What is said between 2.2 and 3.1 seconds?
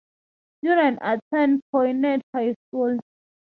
High School.